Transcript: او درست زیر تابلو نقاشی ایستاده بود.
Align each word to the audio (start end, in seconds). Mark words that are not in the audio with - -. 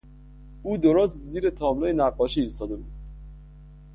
او 0.63 0.77
درست 0.77 1.17
زیر 1.19 1.49
تابلو 1.49 1.93
نقاشی 1.93 2.41
ایستاده 2.41 2.75
بود. 2.75 2.91